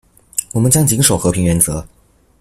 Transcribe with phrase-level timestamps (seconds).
[0.53, 1.87] 我們將謹守和平原則